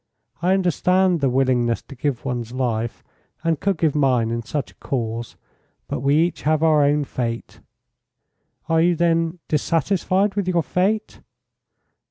I 0.41 0.55
understand 0.55 1.19
the 1.21 1.29
willingness 1.29 1.83
to 1.83 1.93
give 1.93 2.25
one's 2.25 2.53
life, 2.53 3.03
and 3.43 3.59
could 3.59 3.77
give 3.77 3.93
mine 3.93 4.31
in 4.31 4.41
such 4.41 4.71
a 4.71 4.75
cause, 4.77 5.35
but 5.87 5.99
we 5.99 6.15
each 6.15 6.41
have 6.41 6.63
our 6.63 6.81
own 6.83 7.03
fate." 7.03 7.59
"Are 8.67 8.81
you, 8.81 8.95
then, 8.95 9.37
dissatisfied 9.47 10.33
with 10.33 10.47
your 10.47 10.63
fate?" 10.63 11.21